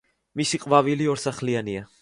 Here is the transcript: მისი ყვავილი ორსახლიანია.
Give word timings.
მისი 0.41 0.61
ყვავილი 0.63 1.11
ორსახლიანია. 1.15 1.89